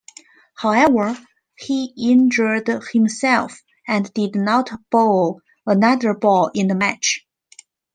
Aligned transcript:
However, 0.57 1.15
he 1.59 1.93
injured 1.95 2.69
himself 2.91 3.61
and 3.87 4.11
did 4.15 4.35
not 4.35 4.71
bowl 4.89 5.41
another 5.67 6.15
ball 6.15 6.49
in 6.55 6.69
the 6.69 6.75
match. 6.75 7.19